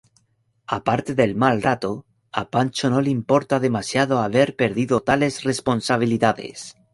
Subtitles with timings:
[0.75, 1.91] Aparte del mal rato,
[2.41, 6.75] a Pancho no le importa demasiado haber perdido tales responsabilidades.